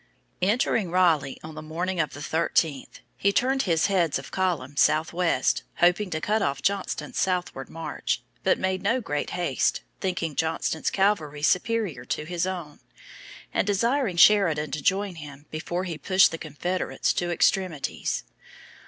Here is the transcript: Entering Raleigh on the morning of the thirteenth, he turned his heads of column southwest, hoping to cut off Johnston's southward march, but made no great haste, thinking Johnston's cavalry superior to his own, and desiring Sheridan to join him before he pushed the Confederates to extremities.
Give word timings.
Entering 0.41 0.89
Raleigh 0.89 1.37
on 1.43 1.53
the 1.53 1.61
morning 1.61 1.99
of 1.99 2.13
the 2.13 2.23
thirteenth, 2.23 3.01
he 3.17 3.31
turned 3.31 3.61
his 3.69 3.85
heads 3.85 4.17
of 4.17 4.31
column 4.31 4.75
southwest, 4.75 5.61
hoping 5.75 6.09
to 6.09 6.19
cut 6.19 6.41
off 6.41 6.63
Johnston's 6.63 7.19
southward 7.19 7.69
march, 7.69 8.23
but 8.41 8.57
made 8.57 8.81
no 8.81 8.99
great 8.99 9.29
haste, 9.29 9.81
thinking 9.99 10.35
Johnston's 10.35 10.89
cavalry 10.89 11.43
superior 11.43 12.03
to 12.03 12.23
his 12.25 12.47
own, 12.47 12.79
and 13.53 13.67
desiring 13.67 14.17
Sheridan 14.17 14.71
to 14.71 14.81
join 14.81 15.17
him 15.21 15.45
before 15.51 15.83
he 15.83 15.99
pushed 15.99 16.31
the 16.31 16.39
Confederates 16.39 17.13
to 17.13 17.29
extremities. 17.29 18.23